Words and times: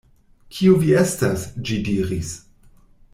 "Kiu 0.59 0.77
vi 0.83 0.95
estas?" 1.01 1.45
ĝi 1.71 1.77
diris. 1.91 2.33